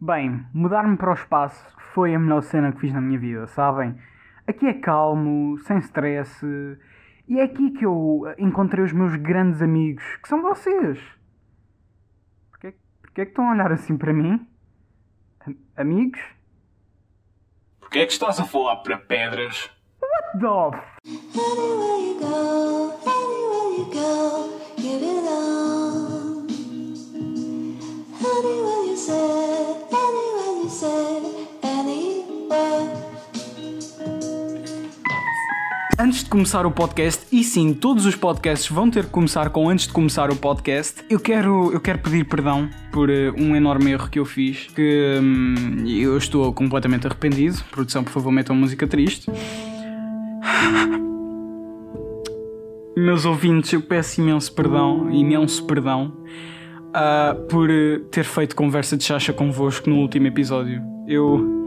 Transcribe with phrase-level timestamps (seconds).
[0.00, 3.98] Bem, mudar-me para o espaço foi a melhor cena que fiz na minha vida, sabem?
[4.46, 6.46] Aqui é calmo, sem stress,
[7.26, 11.00] e é aqui que eu encontrei os meus grandes amigos, que são vocês.
[12.50, 14.46] Porquê, porquê é que estão a olhar assim para mim?
[15.40, 16.20] A- amigos?
[17.80, 19.68] Porquê é que estás a falar para pedras?
[20.00, 20.46] What the
[23.04, 24.47] Anywhere
[36.08, 39.68] Antes de começar o podcast, e sim, todos os podcasts vão ter que começar com
[39.68, 43.90] antes de começar o podcast, eu quero, eu quero pedir perdão por eh, um enorme
[43.90, 47.62] erro que eu fiz, que hum, eu estou completamente arrependido.
[47.70, 49.30] Produção, por favor, metam música triste.
[52.96, 56.16] Meus ouvintes, eu peço imenso perdão, imenso perdão,
[56.94, 60.82] ah, por eh, ter feito conversa de chacha convosco no último episódio.
[61.06, 61.57] Eu,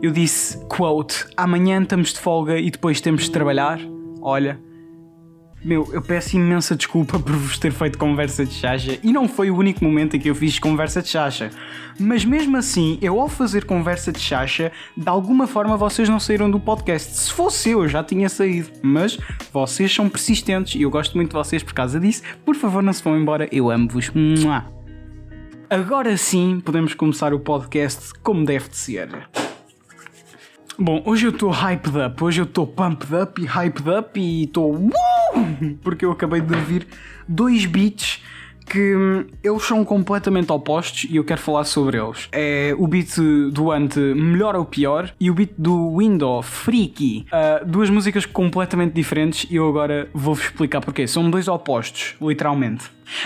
[0.00, 3.80] eu disse, quote, amanhã estamos de folga e depois temos de trabalhar.
[4.20, 4.60] Olha,
[5.64, 9.50] meu, eu peço imensa desculpa por vos ter feito conversa de chacha e não foi
[9.50, 11.50] o único momento em que eu fiz conversa de chacha.
[11.98, 16.48] Mas mesmo assim, eu ao fazer conversa de chacha, de alguma forma vocês não saíram
[16.48, 17.12] do podcast.
[17.12, 18.68] Se fosse eu, já tinha saído.
[18.80, 19.18] Mas
[19.52, 22.22] vocês são persistentes e eu gosto muito de vocês por causa disso.
[22.44, 24.12] Por favor, não se vão embora, eu amo-vos.
[25.68, 29.28] Agora sim, podemos começar o podcast como deve de ser.
[30.80, 34.44] Bom, hoje eu estou hyped up, hoje eu estou pumped up e hyped up e
[34.44, 34.90] estou uh!
[35.82, 36.86] porque eu acabei de ouvir
[37.26, 38.22] dois beats
[38.64, 42.28] que hum, eles são completamente opostos e eu quero falar sobre eles.
[42.30, 43.16] É o beat
[43.52, 47.26] do Ante Melhor ou Pior e o beat do Window Freaky.
[47.32, 51.08] Ah, duas músicas completamente diferentes e eu agora vou-vos explicar porquê.
[51.08, 52.84] São dois opostos, literalmente.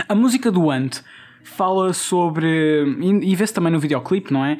[0.08, 1.02] A música do Ante
[1.42, 2.96] fala sobre.
[2.98, 4.56] E, e vê-se também no videoclipe, não é?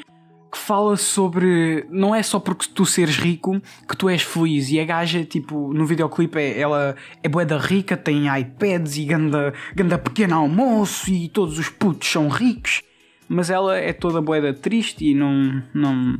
[0.53, 1.87] Que fala sobre.
[1.89, 3.59] Não é só porque tu seres rico
[3.89, 4.71] que tu és feliz.
[4.71, 9.05] E a gaja, tipo, no videoclipe, é, ela é bué da rica, tem iPads e
[9.07, 12.83] ganda, ganda pequeno almoço e todos os putos são ricos.
[13.27, 16.15] Mas ela é toda boeda triste e não, não.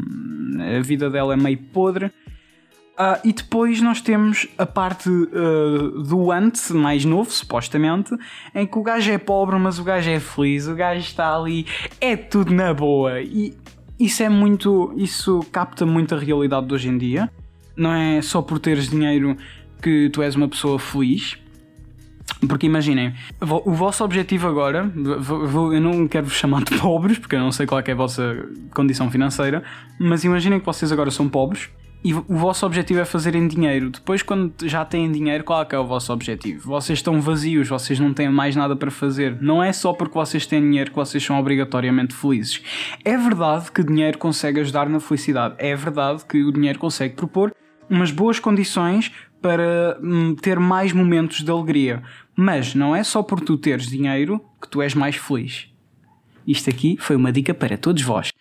[0.79, 2.11] A vida dela é meio podre.
[2.97, 8.17] Ah, e depois nós temos a parte ah, do antes, mais novo, supostamente,
[8.55, 11.67] em que o gajo é pobre, mas o gajo é feliz, o gajo está ali,
[12.01, 13.21] é tudo na boa.
[13.21, 13.55] E
[14.05, 14.93] isso é muito.
[14.97, 17.31] Isso capta muito a realidade de hoje em dia.
[17.77, 19.37] Não é só por teres dinheiro
[19.81, 21.39] que tu és uma pessoa feliz.
[22.49, 27.41] Porque imaginem, o vosso objetivo agora, eu não quero vos chamar de pobres, porque eu
[27.41, 29.63] não sei qual é, é a vossa condição financeira,
[29.99, 31.69] mas imaginem que vocês agora são pobres
[32.05, 33.91] e o vosso objetivo é fazerem dinheiro.
[33.91, 36.69] Depois, quando já têm dinheiro, qual é que é o vosso objetivo?
[36.69, 39.41] Vocês estão vazios, vocês não têm mais nada para fazer.
[39.41, 42.61] Não é só porque vocês têm dinheiro que vocês são obrigatoriamente felizes.
[43.05, 45.55] É verdade que dinheiro consegue ajudar na felicidade.
[45.59, 47.55] É verdade que o dinheiro consegue propor
[47.89, 52.03] umas boas condições para hum, ter mais momentos de alegria.
[52.35, 55.69] Mas não é só por tu teres dinheiro que tu és mais feliz.
[56.45, 58.32] Isto aqui foi uma dica para todos vós.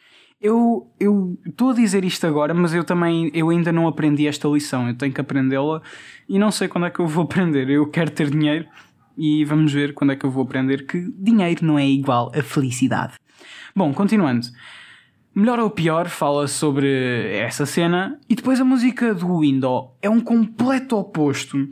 [0.41, 4.47] Eu eu estou a dizer isto agora, mas eu também eu ainda não aprendi esta
[4.47, 4.87] lição.
[4.87, 5.81] Eu tenho que aprendê-la
[6.27, 7.69] e não sei quando é que eu vou aprender.
[7.69, 8.65] Eu quero ter dinheiro
[9.17, 12.41] e vamos ver quando é que eu vou aprender que dinheiro não é igual a
[12.41, 13.13] felicidade.
[13.75, 14.47] Bom, continuando.
[15.33, 20.19] Melhor ou pior fala sobre essa cena e depois a música do Window é um
[20.19, 21.69] completo oposto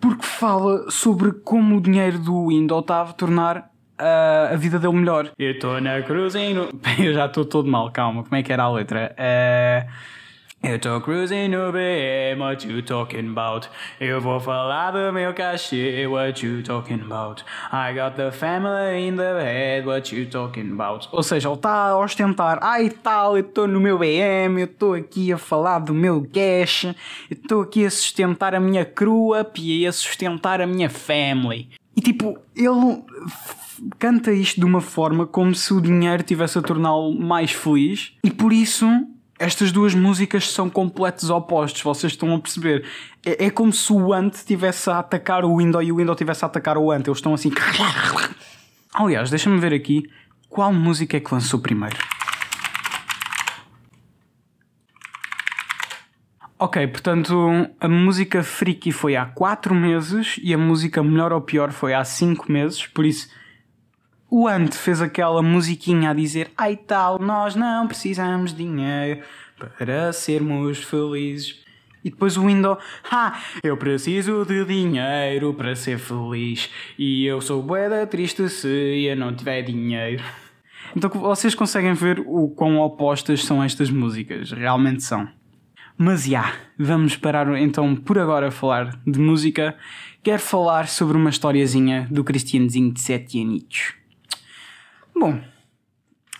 [0.00, 3.69] porque fala sobre como o dinheiro do Window está a tornar
[4.00, 5.30] ah, a vida dele melhor.
[5.38, 6.68] Eu estou na cruzinho.
[6.98, 8.22] Eu já estou todo mal, calma.
[8.22, 9.14] Como é que era a letra?
[9.16, 9.86] Eh,
[10.62, 13.66] Eu estou cruising no BM, what you talking about?
[13.98, 17.42] Eu vou falar do meu cachê, what you talking about?
[17.72, 21.08] I got the family in the bed, what you talking about?
[21.12, 24.92] Ou seja, ele está a ostentar, ai tal, eu estou no meu BM, eu estou
[24.92, 26.94] aqui a falar do meu cash, eu
[27.30, 31.70] estou aqui a sustentar a minha crew up e a sustentar a minha family.
[31.96, 33.02] E tipo, ele
[33.98, 38.30] canta isto de uma forma como se o dinheiro tivesse a torná-lo mais feliz e
[38.30, 38.86] por isso
[39.38, 42.84] estas duas músicas são completos opostos, vocês estão a perceber.
[43.24, 46.44] É, é como se o Ant estivesse a atacar o Window e o Window estivesse
[46.44, 47.06] a atacar o Ant.
[47.06, 47.50] Eles estão assim.
[48.92, 50.02] Aliás, deixa-me ver aqui
[50.46, 51.96] qual música é que lançou primeiro.
[56.62, 57.34] Ok, portanto,
[57.80, 62.04] a música Freaky foi há 4 meses e a música Melhor ou Pior foi há
[62.04, 63.30] 5 meses, por isso
[64.28, 69.22] o Ant fez aquela musiquinha a dizer Ai tal, nós não precisamos de dinheiro
[69.78, 71.64] para sermos felizes.
[72.04, 72.78] E depois o Window,
[73.10, 76.68] ah, eu preciso de dinheiro para ser feliz
[76.98, 80.22] e eu sou boeda triste se eu não tiver dinheiro.
[80.94, 85.39] Então vocês conseguem ver o quão opostas são estas músicas, realmente são.
[86.02, 89.76] Mas já, vamos parar então por agora a falar de música.
[90.22, 93.92] Quero falar sobre uma historiazinha do Cristianzinho de 7 aninhos.
[95.14, 95.38] Bom,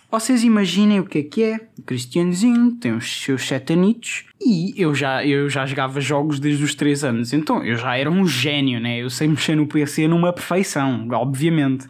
[0.09, 1.67] vocês imaginem o que é que é.
[1.77, 6.63] O Cristianzinho tem os seus 7 aninhos e eu já, eu já jogava jogos desde
[6.63, 7.31] os 3 anos.
[7.31, 8.97] Então eu já era um gênio, né?
[8.97, 11.87] Eu sei mexer no PC numa perfeição, obviamente.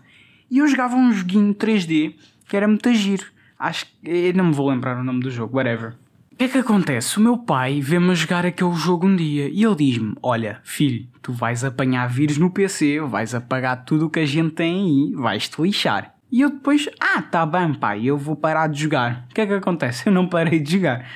[0.49, 2.15] E eu jogava um joguinho 3D
[2.49, 3.27] que era muito giro.
[3.57, 4.33] Acho que.
[4.33, 6.00] Não me vou lembrar o nome do jogo, whatever.
[6.41, 7.19] O que é que acontece?
[7.19, 11.07] O meu pai vê-me a jogar aquele jogo um dia e ele diz-me: Olha, filho,
[11.21, 15.13] tu vais apanhar vírus no PC, vais apagar tudo o que a gente tem aí,
[15.13, 16.15] vais-te lixar.
[16.31, 19.27] E eu depois, ah, tá bem, pai, eu vou parar de jogar.
[19.29, 20.07] O que é que acontece?
[20.07, 21.07] Eu não parei de jogar.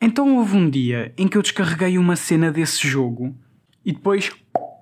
[0.00, 3.36] Então houve um dia em que eu descarreguei uma cena desse jogo
[3.86, 4.32] e depois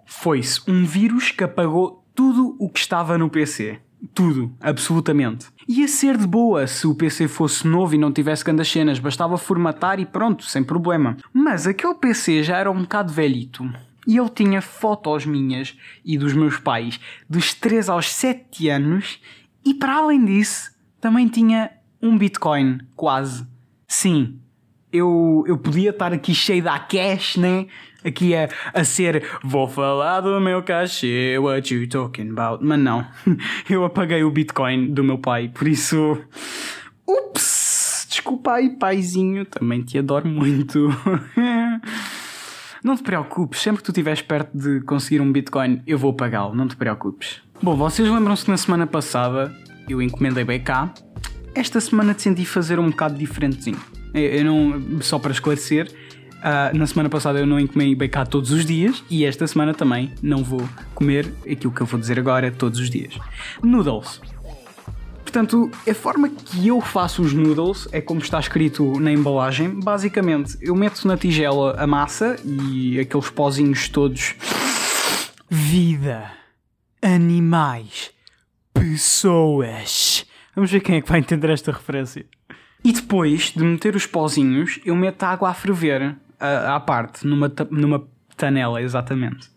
[0.07, 3.79] foi-se um vírus que apagou tudo o que estava no PC.
[4.15, 5.47] Tudo, absolutamente.
[5.69, 9.37] Ia ser de boa se o PC fosse novo e não tivesse grandes cenas, bastava
[9.37, 11.17] formatar e pronto, sem problema.
[11.33, 13.71] Mas aquele PC já era um bocado velhito.
[14.07, 16.99] E ele tinha fotos minhas e dos meus pais
[17.29, 19.21] dos 3 aos 7 anos
[19.65, 21.71] e para além disso também tinha
[22.03, 23.47] um Bitcoin, quase.
[23.87, 24.41] Sim,
[24.93, 27.67] eu, eu podia estar aqui cheio da cash, né?
[28.05, 32.65] Aqui a, a ser vou falar do meu cachê, what you talking about?
[32.65, 33.07] Mas não,
[33.69, 36.19] eu apaguei o Bitcoin do meu pai, por isso.
[37.07, 38.07] Ups!
[38.09, 40.89] Desculpa aí, paizinho, também te adoro muito.
[42.83, 46.55] Não te preocupes, sempre que tu estiveres perto de conseguir um Bitcoin, eu vou pagá-lo,
[46.55, 47.43] não te preocupes.
[47.63, 49.55] Bom, vocês lembram-se que na semana passada
[49.87, 50.91] eu encomendei BK?
[51.55, 53.79] Esta semana decidi fazer um bocado diferentezinho.
[54.15, 55.91] Eu não, só para esclarecer,
[56.43, 60.13] ah, na semana passada eu não encomei BK todos os dias e esta semana também
[60.23, 63.19] não vou comer aquilo que eu vou dizer agora todos os dias.
[63.63, 64.21] Noodles.
[65.23, 69.69] Portanto, a forma que eu faço os noodles é como está escrito na embalagem.
[69.69, 74.35] Basicamente, eu meto na tigela a massa e aqueles pozinhos todos.
[75.49, 76.33] Vida,
[77.01, 78.11] animais,
[78.75, 80.27] pessoas.
[80.55, 82.27] Vamos ver quem é que vai entender esta referência.
[82.83, 87.53] E depois de meter os pozinhos, eu meto a água a ferver à, parte, numa,
[87.71, 89.51] numa panela, exatamente.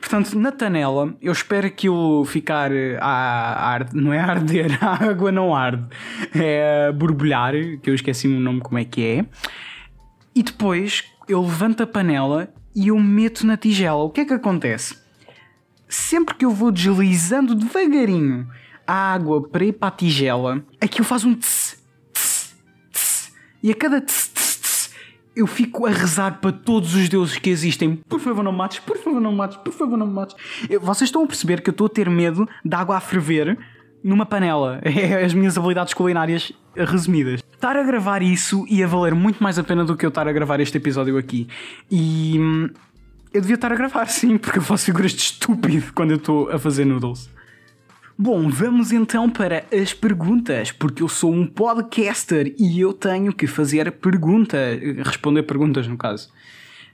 [0.00, 2.70] Portanto, na tanela, eu espero aquilo ficar
[3.00, 5.86] a, a não é arder, a água não arde,
[6.34, 9.26] é a borbulhar, que eu esqueci o nome como é que é.
[10.34, 14.02] E depois eu levanto a panela e eu meto na tigela.
[14.02, 14.98] O que é que acontece?
[15.88, 18.48] Sempre que eu vou deslizando devagarinho
[18.86, 21.83] a água para ir para a tigela, aquilo faz um tss.
[23.64, 24.90] E a cada tss, tss, tss,
[25.34, 27.96] eu fico a rezar para todos os deuses que existem.
[28.08, 30.36] Por favor, não me mates, por favor, não me mates, por favor, não me mates.
[30.68, 33.56] Eu- vocês estão a perceber que eu estou a ter medo de água a ferver
[34.02, 34.80] numa panela.
[34.84, 37.40] É as minhas habilidades culinárias resumidas.
[37.54, 40.32] Estar a gravar isso ia valer muito mais a pena do que eu estar a
[40.32, 41.48] gravar este episódio aqui.
[41.90, 42.36] E.
[42.38, 42.68] hum,
[43.32, 46.50] Eu devia estar a gravar, sim, porque eu faço figuras de estúpido quando eu estou
[46.50, 47.30] a fazer noodles.
[48.16, 53.48] Bom, vamos então para as perguntas, porque eu sou um podcaster e eu tenho que
[53.48, 54.56] fazer pergunta,
[55.04, 56.30] responder perguntas no caso.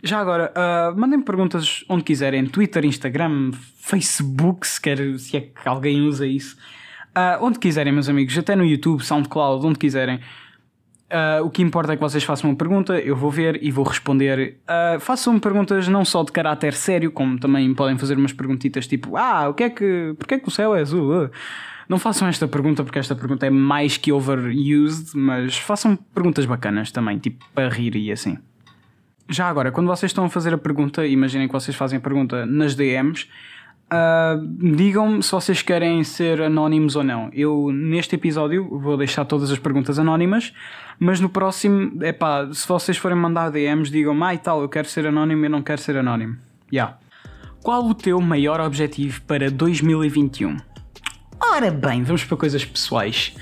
[0.03, 5.69] Já agora, ah, mandem perguntas onde quiserem, Twitter, Instagram, Facebook, se, quer, se é que
[5.69, 6.57] alguém usa isso.
[7.15, 10.21] Ah, onde quiserem, meus amigos, até no YouTube, SoundCloud, onde quiserem.
[11.11, 13.85] Ah, o que importa é que vocês façam uma pergunta, eu vou ver e vou
[13.85, 14.59] responder.
[14.67, 19.17] Ah, façam perguntas não só de caráter sério, como também podem fazer umas perguntitas tipo:
[19.17, 20.15] Ah, o que é que.
[20.19, 21.25] Porquê é que o céu é azul?
[21.25, 21.31] Ah.
[21.89, 26.93] Não façam esta pergunta porque esta pergunta é mais que overused, mas façam perguntas bacanas
[26.93, 28.39] também, tipo para rir e assim.
[29.29, 32.47] Já agora, quando vocês estão a fazer a pergunta, imaginem que vocês fazem a pergunta
[32.47, 33.29] nas DMs,
[33.91, 34.39] ah,
[34.77, 37.29] digam-me se vocês querem ser anónimos ou não.
[37.33, 40.53] Eu, neste episódio, vou deixar todas as perguntas anónimas,
[40.99, 44.69] mas no próximo, é pá, se vocês forem mandar DMs, digam-me, ah e tal, eu
[44.69, 46.37] quero ser anónimo, eu não quero ser anónimo.
[46.73, 46.99] Ya.
[47.63, 50.57] Qual o teu maior objetivo para 2021?
[51.53, 53.35] Ora bem, vamos para coisas pessoais.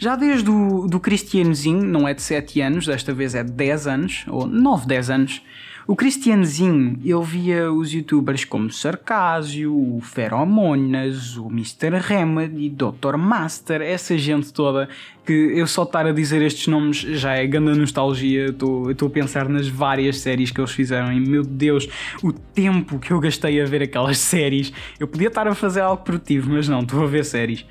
[0.00, 3.86] Já desde o do Cristianozinho, não é de 7 anos, desta vez é de 10
[3.86, 5.42] anos, ou 9, 10 anos.
[5.86, 11.98] O Cristianozinho, ele via os youtubers como Sarcásio, o Feromonas, o Mr.
[12.00, 13.18] Remedy, Dr.
[13.18, 14.88] Master, essa gente toda
[15.26, 18.46] que eu só estar a dizer estes nomes já é grande nostalgia.
[18.46, 21.86] Eu estou a pensar nas várias séries que eles fizeram e meu Deus,
[22.22, 24.72] o tempo que eu gastei a ver aquelas séries.
[24.98, 27.66] Eu podia estar a fazer algo produtivo, mas não, estou a ver séries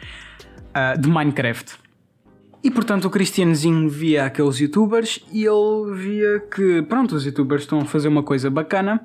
[0.71, 1.82] ah, de Minecraft.
[2.63, 7.79] E portanto o Cristianozinho via aqueles youtubers e ele via que, pronto, os youtubers estão
[7.81, 9.01] a fazer uma coisa bacana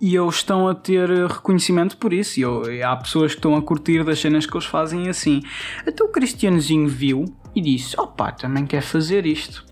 [0.00, 2.38] e eles estão a ter reconhecimento por isso.
[2.38, 5.42] E eu- e há pessoas que estão a curtir das cenas que eles fazem assim.
[5.86, 7.24] Até o Cristianozinho viu
[7.56, 9.64] e disse: opá, também quer fazer isto.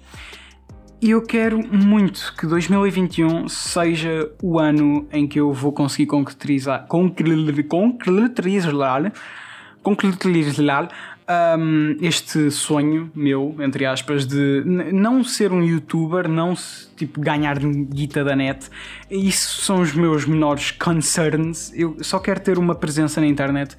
[1.01, 6.87] E eu quero muito que 2021 seja o ano em que eu vou conseguir concretizar,
[6.89, 9.13] concre- concretizar,
[9.83, 10.91] concretizar
[11.59, 16.55] um, este sonho meu, entre aspas, de não ser um youtuber, não
[16.97, 18.69] tipo ganhar guita da net.
[19.11, 21.73] Isso são os meus menores concerns.
[21.75, 23.77] Eu só quero ter uma presença na internet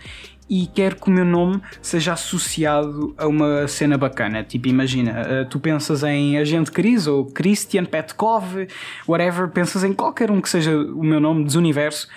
[0.49, 4.43] e quero que o meu nome seja associado a uma cena bacana.
[4.43, 8.67] Tipo, imagina, eh, tu pensas em Agente Cris ou Christian Petkov,
[9.07, 12.09] whatever, pensas em qualquer um que seja o meu nome dos universo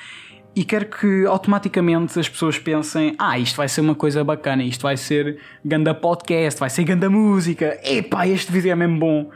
[0.57, 4.83] e quero que automaticamente as pessoas pensem: ah, isto vai ser uma coisa bacana, isto
[4.83, 9.31] vai ser ganda podcast, vai ser ganda música, epá, este vídeo é mesmo bom.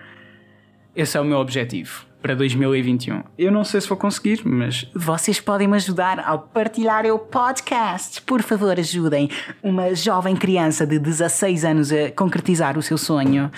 [0.95, 3.23] Esse é o meu objetivo para 2021.
[3.39, 8.21] Eu não sei se vou conseguir, mas Vocês podem me ajudar ao partilhar o podcast.
[8.23, 9.31] Por favor, ajudem
[9.63, 13.51] uma jovem criança de 16 anos a concretizar o seu sonho.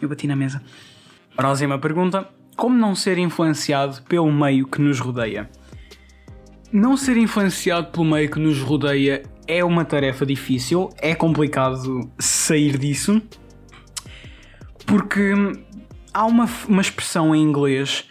[0.00, 0.62] eu bati na mesa.
[1.36, 5.48] Próxima pergunta: Como não ser influenciado pelo meio que nos rodeia?
[6.72, 12.78] Não ser influenciado pelo meio que nos rodeia é uma tarefa difícil, é complicado sair
[12.78, 13.20] disso,
[14.86, 15.32] porque
[16.14, 18.08] há uma, uma expressão em inglês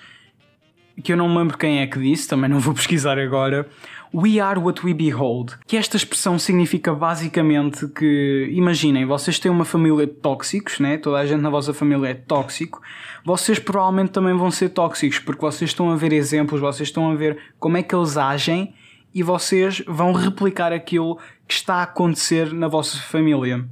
[1.02, 3.66] que eu não me lembro quem é que disse, também não vou pesquisar agora.
[4.14, 5.58] We are what we behold.
[5.68, 10.98] Que esta expressão significa basicamente que, imaginem, vocês têm uma família de tóxicos, né?
[10.98, 12.82] Toda a gente na vossa família é tóxico.
[13.24, 17.16] Vocês provavelmente também vão ser tóxicos, porque vocês estão a ver exemplos, vocês estão a
[17.16, 18.74] ver como é que eles agem
[19.14, 23.66] e vocês vão replicar aquilo que está a acontecer na vossa família.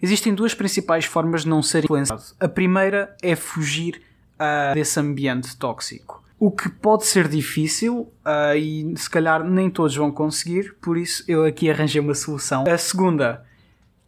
[0.00, 2.22] Existem duas principais formas de não ser influenciado.
[2.38, 4.02] A primeira é fugir
[4.38, 6.22] ah, desse ambiente tóxico.
[6.38, 11.24] O que pode ser difícil ah, e se calhar nem todos vão conseguir, por isso
[11.26, 12.64] eu aqui arranjei uma solução.
[12.68, 13.44] A segunda,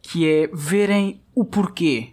[0.01, 2.11] que é verem o porquê.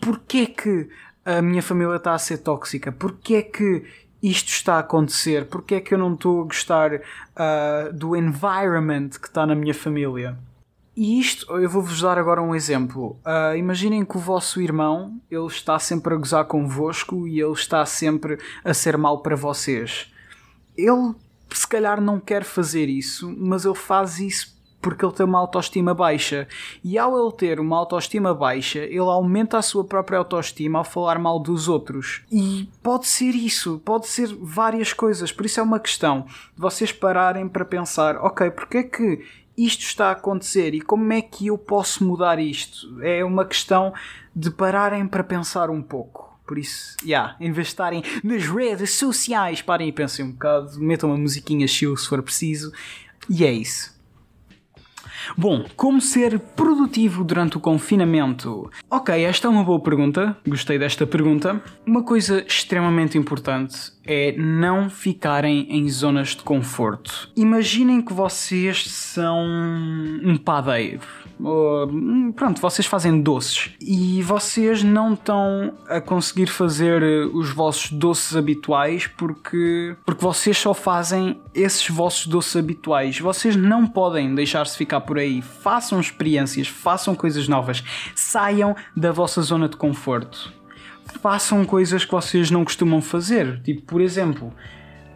[0.00, 0.88] Porquê que
[1.24, 2.92] a minha família está a ser tóxica?
[2.92, 3.84] Porquê que
[4.22, 5.46] isto está a acontecer?
[5.46, 7.00] Porquê é que eu não estou a gostar
[7.34, 10.38] ah, do environment que está na minha família?
[10.98, 13.20] E isto, eu vou-vos dar agora um exemplo.
[13.24, 17.86] Ah, imaginem que o vosso irmão, ele está sempre a gozar convosco e ele está
[17.86, 20.12] sempre a ser mau para vocês.
[20.76, 21.14] Ele,
[21.50, 25.94] se calhar, não quer fazer isso, mas ele faz isso porque ele tem uma autoestima
[25.94, 26.48] baixa.
[26.82, 31.20] E ao ele ter uma autoestima baixa, ele aumenta a sua própria autoestima ao falar
[31.20, 32.22] mal dos outros.
[32.30, 35.30] E pode ser isso, pode ser várias coisas.
[35.30, 39.24] Por isso é uma questão de vocês pararem para pensar: ok, porque é que
[39.58, 43.02] isto está a acontecer e como é que eu posso mudar isto?
[43.02, 43.92] É uma questão
[44.34, 46.28] de pararem para pensar um pouco.
[46.46, 50.80] Por isso, yeah, em vez de estarem nas redes sociais, parem e pensem um bocado,
[50.80, 52.72] metam uma musiquinha chill se for preciso.
[53.28, 53.97] E é isso.
[55.36, 58.70] Bom, como ser produtivo durante o confinamento?
[58.90, 61.62] Ok, esta é uma boa pergunta, gostei desta pergunta.
[61.86, 67.30] Uma coisa extremamente importante é não ficarem em zonas de conforto.
[67.36, 69.44] Imaginem que vocês são
[70.24, 71.27] um padeiro.
[71.40, 77.92] Hum, pronto, vocês fazem doces e vocês não estão a conseguir fazer eh, os vossos
[77.92, 83.20] doces habituais porque, porque vocês só fazem esses vossos doces habituais.
[83.20, 85.40] Vocês não podem deixar-se ficar por aí.
[85.40, 90.52] Façam experiências, façam coisas novas, saiam da vossa zona de conforto.
[91.22, 93.62] Façam coisas que vocês não costumam fazer.
[93.62, 94.52] Tipo, por exemplo,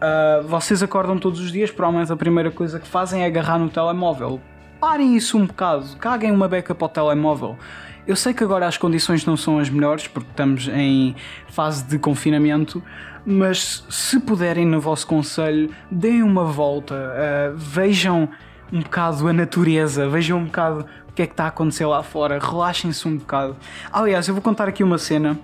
[0.03, 3.71] ah, vocês acordam todos os dias, provavelmente a primeira coisa que fazem é agarrar no
[3.71, 4.41] telemóvel.
[4.83, 7.57] Parem isso um bocado, caguem uma beca para o telemóvel.
[8.05, 11.15] Eu sei que agora as condições não são as melhores porque estamos em
[11.47, 12.83] fase de confinamento,
[13.25, 18.29] mas se puderem no vosso conselho, deem uma volta, ah, vejam
[18.73, 22.03] um bocado a natureza, vejam um bocado o que é que está a acontecer lá
[22.03, 23.57] fora, relaxem-se um bocado.
[23.93, 25.39] Aliás, eu vou contar aqui uma cena.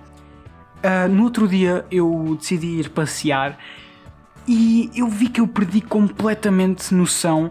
[0.83, 3.57] Ah, no outro dia eu decidi ir passear
[4.45, 7.49] e eu vi que eu perdi completamente noção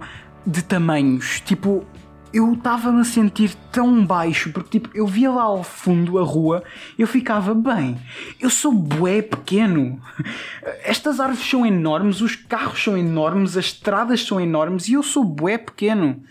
[0.48, 1.40] de tamanhos.
[1.42, 1.84] Tipo,
[2.32, 6.62] eu estava-me a sentir tão baixo, porque tipo, eu via lá ao fundo a rua,
[6.98, 7.98] eu ficava bem.
[8.40, 10.00] Eu sou bué pequeno.
[10.82, 15.24] Estas árvores são enormes, os carros são enormes, as estradas são enormes e eu sou
[15.24, 16.22] bué pequeno.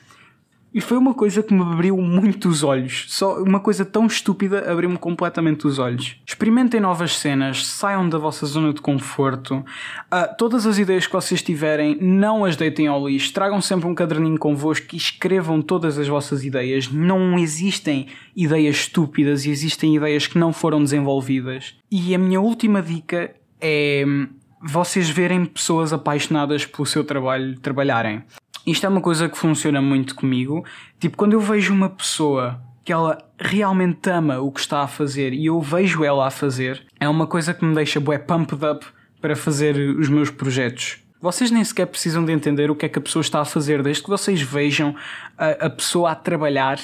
[0.77, 3.05] E foi uma coisa que me abriu muito os olhos.
[3.07, 6.17] Só uma coisa tão estúpida abriu-me completamente os olhos.
[6.23, 9.65] Experimentem novas cenas, saiam da vossa zona de conforto.
[10.11, 13.33] Ah, todas as ideias que vocês tiverem, não as deitem ao lixo.
[13.33, 16.91] Tragam sempre um caderninho convosco e escrevam todas as vossas ideias.
[16.91, 18.05] Não existem
[18.35, 21.73] ideias estúpidas e existem ideias que não foram desenvolvidas.
[21.89, 24.27] E a minha última dica é hum,
[24.61, 28.21] vocês verem pessoas apaixonadas pelo seu trabalho trabalharem.
[28.67, 30.65] Isto é uma coisa que funciona muito comigo.
[30.99, 35.31] Tipo, quando eu vejo uma pessoa que ela realmente ama o que está a fazer
[35.31, 38.85] e eu vejo ela a fazer, é uma coisa que me deixa bué pumped up
[39.21, 40.97] para fazer os meus projetos.
[41.21, 43.81] Vocês nem sequer precisam de entender o que é que a pessoa está a fazer,
[43.81, 44.93] desde que vocês vejam
[45.37, 46.77] a, a pessoa a trabalhar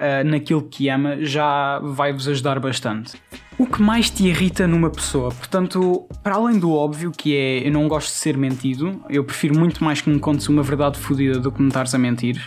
[0.00, 3.20] uh, naquilo que ama, já vai-vos ajudar bastante.
[3.58, 5.30] O que mais te irrita numa pessoa?
[5.30, 9.58] Portanto, para além do óbvio que é eu não gosto de ser mentido, eu prefiro
[9.58, 12.40] muito mais que me contes uma verdade fodida do que me estares a mentir.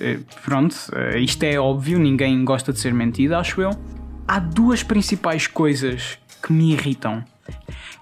[0.00, 3.70] Eh, Pronto, eh, isto é óbvio, ninguém gosta de ser mentido, acho eu.
[4.26, 7.24] Há duas principais coisas que me irritam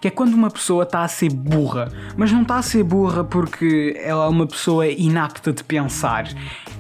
[0.06, 3.24] que é quando uma pessoa está a ser burra, mas não está a ser burra
[3.24, 6.28] porque ela é uma pessoa inapta de pensar.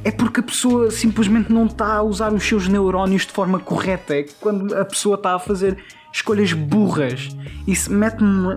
[0.04, 4.14] É porque a pessoa simplesmente não está a usar os seus neurónios de forma correta.
[4.14, 5.76] É quando a pessoa está a fazer
[6.12, 7.30] escolhas burras.
[7.66, 8.56] Isso mete-me.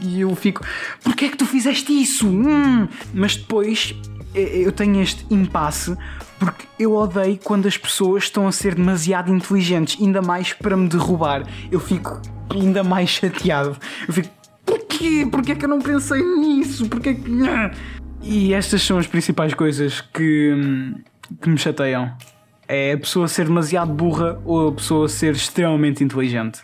[0.00, 0.64] E eu fico.
[1.04, 2.26] Porquê é que tu fizeste isso?
[2.26, 2.88] Hum.
[3.12, 3.94] Mas depois
[4.34, 5.94] eu tenho este impasse
[6.38, 10.88] porque eu odeio quando as pessoas estão a ser demasiado inteligentes, ainda mais para me
[10.88, 11.46] derrubar.
[11.70, 12.22] Eu fico
[12.58, 13.76] ainda mais chateado.
[14.06, 14.28] Eu fico,
[14.64, 15.26] porquê?
[15.30, 16.88] Porquê é que eu não pensei nisso?
[16.88, 17.30] Porquê que.
[18.22, 20.94] E estas são as principais coisas que, hum,
[21.40, 22.12] que me chateiam.
[22.68, 26.60] É a pessoa ser demasiado burra ou a pessoa ser extremamente inteligente.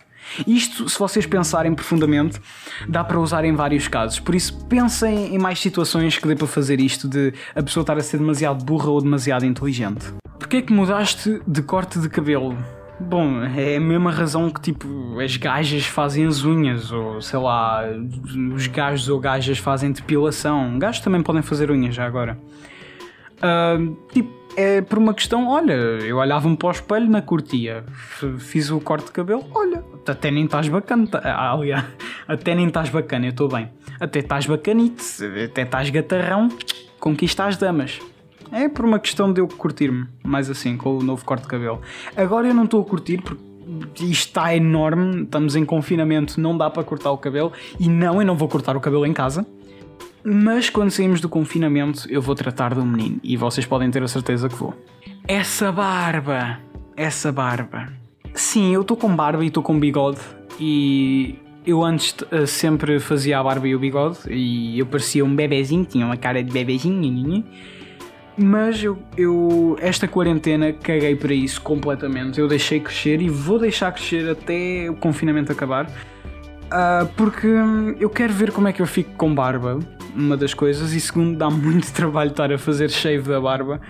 [0.47, 2.41] Isto, se vocês pensarem profundamente,
[2.89, 4.19] dá para usar em vários casos.
[4.19, 7.97] Por isso, pensem em mais situações que dê para fazer isto de a pessoa estar
[7.97, 10.13] a ser demasiado burra ou demasiado inteligente.
[10.39, 12.57] Porquê é que mudaste de corte de cabelo?
[12.99, 17.83] Bom, é a mesma razão que tipo as gajas fazem as unhas, ou sei lá,
[18.55, 20.79] os gajos ou gajas fazem depilação.
[20.79, 22.39] Gajos também podem fazer unhas já agora.
[23.43, 23.77] Ah,
[24.13, 27.85] tipo, é por uma questão, olha, eu olhava-me para o espelho na curtia,
[28.39, 31.85] fiz o corte de cabelo, olha, até nem estás bacana, tá- ah, aliás,
[32.27, 33.69] até nem estás bacana, eu estou bem,
[34.01, 35.05] até estás bacanite,
[35.45, 36.49] até estás gatarrão,
[36.99, 38.01] conquista as damas.
[38.53, 41.81] É por uma questão de eu curtir-me, mais assim, com o novo corte de cabelo.
[42.17, 46.71] Agora eu não estou a curtir porque isto está enorme, estamos em confinamento, não dá
[46.71, 49.45] para cortar o cabelo, e não, eu não vou cortar o cabelo em casa.
[50.25, 54.09] Mas quando saímos do confinamento, eu vou tratar do menino e vocês podem ter a
[54.09, 54.75] certeza que vou.
[55.27, 56.59] Essa barba!
[56.97, 57.93] Essa barba.
[58.35, 60.19] Sim, eu estou com barba e estou com bigode
[60.59, 65.35] e eu antes eh, sempre fazia a barba e o bigode e eu parecia um
[65.35, 67.45] bebezinho, tinha uma cara de bebezinho.
[68.39, 72.39] Mas eu, eu esta quarentena caguei para isso completamente.
[72.39, 75.91] Eu deixei crescer e vou deixar crescer até o confinamento acabar.
[76.71, 79.79] Ah, porque hum, eu quero ver como é que eu fico com barba,
[80.15, 83.81] uma das coisas, e segundo, dá muito trabalho estar a fazer shave da barba.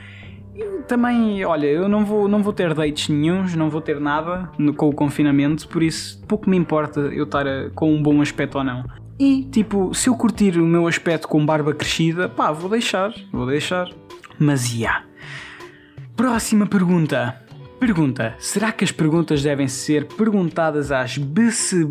[0.54, 4.48] E também, olha, eu não vou, não vou ter dates nenhuns, não vou ter nada
[4.58, 8.20] no- com o confinamento, por isso pouco me importa eu estar a- com um bom
[8.22, 8.84] aspecto ou não.
[9.18, 13.46] E, tipo, se eu curtir o meu aspecto com barba crescida, pá, vou deixar, vou
[13.46, 13.88] deixar.
[14.38, 15.04] Mas, já.
[16.16, 17.42] Próxima pergunta.
[17.78, 21.86] Pergunta: será que as perguntas devem ser perguntadas às BC?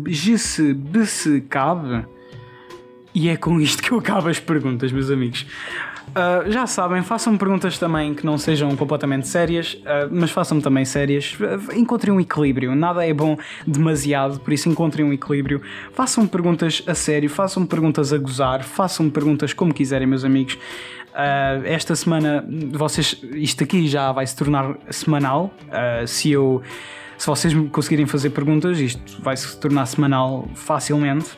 [3.14, 5.46] E é com isto que eu acabo as perguntas, meus amigos.
[6.14, 10.84] Ah, já sabem, façam perguntas também que não sejam completamente sérias, ah, mas façam também
[10.84, 11.36] sérias.
[11.40, 12.74] Ah, Encontrem um equilíbrio.
[12.74, 15.60] Nada é bom demasiado, por isso encontrem um equilíbrio.
[15.92, 20.54] Façam perguntas a sério, façam perguntas a gozar, façam perguntas como quiserem, meus amigos.
[20.54, 26.62] Uh, esta semana vocês isto aqui já vai se tornar semanal Uh, se eu
[27.16, 31.30] se vocês me conseguirem fazer perguntas isto vai se tornar semanal facilmente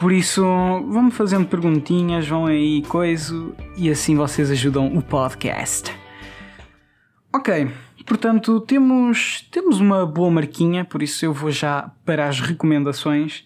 [0.00, 0.42] por isso
[0.88, 5.94] vão-me fazendo perguntinhas vão aí coisa e assim vocês ajudam o podcast
[7.32, 7.70] ok
[8.06, 13.44] portanto temos temos uma boa marquinha por isso eu vou já para as recomendações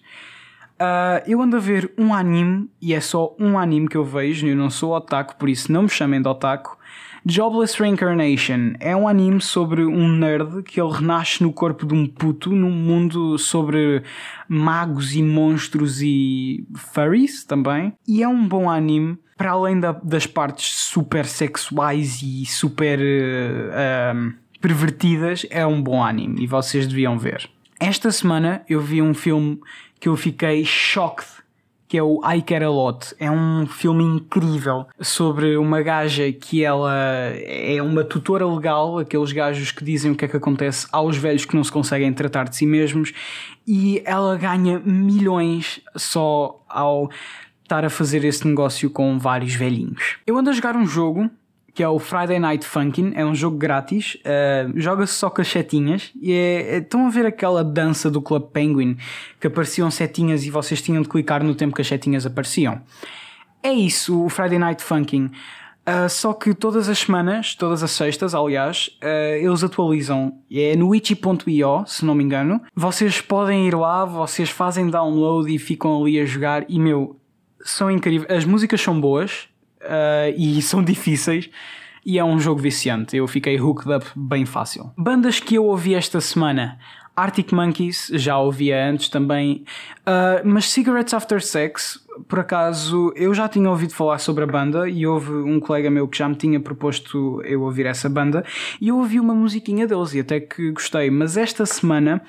[0.74, 4.46] Uh, eu ando a ver um anime e é só um anime que eu vejo.
[4.46, 6.76] Eu não sou otaku, por isso não me chamem de otaku.
[7.26, 12.06] Jobless Reincarnation é um anime sobre um nerd que ele renasce no corpo de um
[12.06, 14.02] puto num mundo sobre
[14.46, 17.94] magos e monstros e furries também.
[18.06, 19.16] E é um bom anime.
[19.38, 26.04] Para além da- das partes super sexuais e super uh, um, pervertidas, é um bom
[26.04, 27.48] anime e vocês deviam ver.
[27.80, 29.58] Esta semana eu vi um filme
[29.98, 31.26] que eu fiquei shocked,
[31.94, 33.14] que é o I Care A Lot.
[33.20, 39.70] É um filme incrível sobre uma gaja que ela é uma tutora legal, aqueles gajos
[39.70, 42.56] que dizem o que é que acontece aos velhos que não se conseguem tratar de
[42.56, 43.12] si mesmos,
[43.64, 47.08] e ela ganha milhões só ao
[47.62, 50.16] estar a fazer esse negócio com vários velhinhos.
[50.26, 51.30] Eu ando a jogar um jogo
[51.74, 55.48] que é o Friday Night Funkin', é um jogo grátis, uh, joga-se só com as
[55.48, 58.96] setinhas e é, é- estão a ver aquela dança do Club Penguin
[59.40, 62.80] que apareciam setinhas e vocês tinham de clicar no tempo que as setinhas apareciam.
[63.60, 65.30] É isso, o Friday Night Funkin'.
[65.86, 70.38] Uh, só que todas as semanas, todas as sextas, aliás, uh, eles atualizam.
[70.50, 72.62] É no itchy.io, se não me engano.
[72.74, 76.64] Vocês podem ir lá, vocês fazem download e ficam ali a jogar.
[76.70, 77.20] E meu,
[77.62, 78.30] são incríveis.
[78.30, 79.48] As músicas são boas
[79.84, 81.48] uh, e são difíceis.
[82.06, 83.16] E é um jogo viciante.
[83.16, 84.92] Eu fiquei hooked up bem fácil.
[84.96, 86.78] Bandas que eu ouvi esta semana.
[87.16, 89.64] Arctic Monkeys, já ouvia antes também.
[90.00, 94.88] Uh, mas Cigarettes After Sex, por acaso, eu já tinha ouvido falar sobre a banda
[94.88, 98.44] e houve um colega meu que já me tinha proposto eu ouvir essa banda
[98.80, 101.10] e eu ouvi uma musiquinha deles e até que gostei.
[101.10, 102.22] Mas esta semana.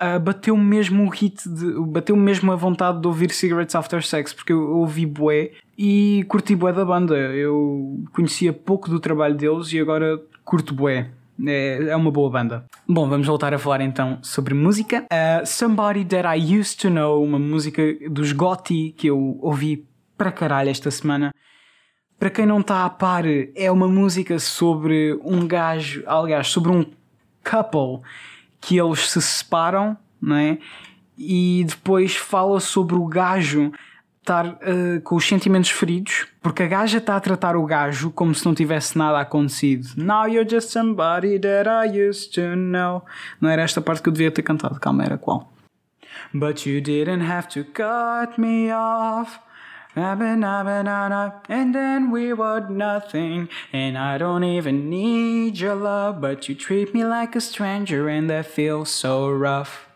[0.00, 4.32] Uh, bateu mesmo o hit, de, bateu mesmo a vontade de ouvir Cigarettes After Sex,
[4.32, 7.14] porque eu ouvi bué e curti bué da banda.
[7.16, 11.10] Eu conhecia pouco do trabalho deles e agora curto bué.
[11.46, 12.64] É, é uma boa banda.
[12.86, 15.04] Bom, vamos voltar a falar então sobre música.
[15.04, 19.86] Uh, Somebody That I Used to Know, uma música dos Gotti que eu ouvi
[20.16, 21.32] para caralho esta semana.
[22.18, 26.84] Para quem não está a par, é uma música sobre um gajo, aliás, sobre um
[27.48, 28.04] couple
[28.60, 30.58] que eles se separam, não é?
[31.16, 33.70] E depois fala sobre o gajo
[34.28, 38.34] estar uh, com os sentimentos feridos, porque a gaja está a tratar o gajo como
[38.34, 39.94] se não tivesse nada acontecido.
[39.96, 43.02] Now you're just somebody that I used to know.
[43.40, 45.50] Não era esta parte que eu devia ter cantado, calma, era qual?
[46.34, 49.40] But you didn't have to cut me off.
[49.96, 56.94] And then we were nothing, and I don't even need your love, but you treat
[56.94, 59.87] me like a stranger, and that feels so rough.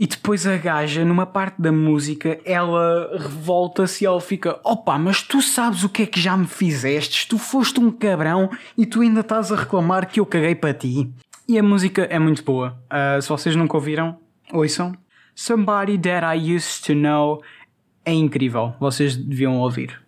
[0.00, 5.22] E depois a gaja, numa parte da música, ela revolta-se e ela fica: Opa, mas
[5.22, 7.28] tu sabes o que é que já me fizeste?
[7.28, 11.12] Tu foste um cabrão e tu ainda estás a reclamar que eu caguei para ti.
[11.46, 12.82] E a música é muito boa.
[12.90, 14.18] Uh, se vocês nunca ouviram,
[14.50, 14.94] ouçam.
[15.34, 17.42] Somebody That I Used to Know
[18.02, 18.72] é incrível.
[18.80, 20.00] Vocês deviam ouvir.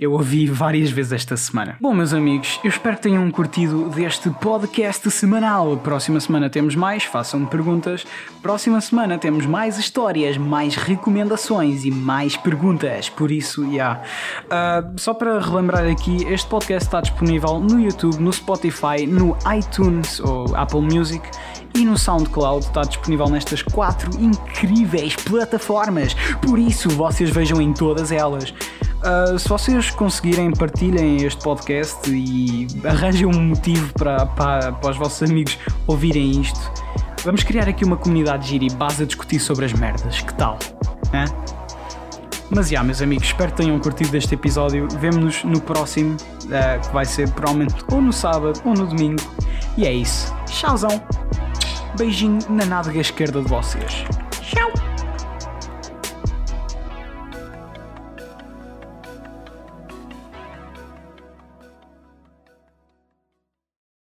[0.00, 1.76] Eu ouvi várias vezes esta semana.
[1.78, 5.76] Bom, meus amigos, eu espero que tenham curtido deste podcast semanal.
[5.76, 8.06] Próxima semana temos mais, façam-me perguntas.
[8.40, 13.10] Próxima semana temos mais histórias, mais recomendações e mais perguntas.
[13.10, 13.70] Por isso, já.
[13.70, 14.02] Yeah.
[14.46, 20.18] Uh, só para relembrar aqui, este podcast está disponível no YouTube, no Spotify, no iTunes
[20.18, 21.28] ou Apple Music
[21.74, 26.14] e no SoundCloud está disponível nestas quatro incríveis plataformas.
[26.40, 28.54] Por isso, vocês vejam em todas elas.
[29.00, 34.96] Uh, se vocês conseguirem, partilhem este podcast e arranjem um motivo para, para, para os
[34.98, 36.60] vossos amigos ouvirem isto.
[37.24, 40.20] Vamos criar aqui uma comunidade gira e base a discutir sobre as merdas.
[40.20, 40.58] Que tal?
[41.14, 41.24] Hã?
[42.50, 44.86] Mas já, meus amigos, espero que tenham curtido este episódio.
[44.98, 49.22] Vemo-nos no próximo, uh, que vai ser provavelmente ou no sábado ou no domingo.
[49.78, 50.34] E é isso.
[50.44, 51.02] Tchauzão!
[51.96, 54.04] Beijinho na nádega esquerda de vocês.